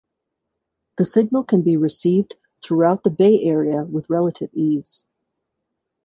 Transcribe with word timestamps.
The 0.97 1.05
signal 1.05 1.43
can 1.43 1.61
be 1.61 1.77
received 1.77 2.33
throughout 2.63 3.03
the 3.03 3.11
Bay 3.11 3.43
Area 3.43 3.83
with 3.83 4.09
relative 4.09 4.49
ease. 4.51 5.05